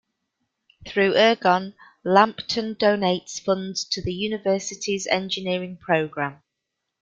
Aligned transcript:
Through 0.87 1.13
Ergon, 1.13 1.75
Lampton 2.03 2.73
donates 2.73 3.39
funds 3.39 3.85
to 3.89 4.01
the 4.01 4.11
university's 4.15 5.05
engineering 5.05 5.77
program. 5.77 6.41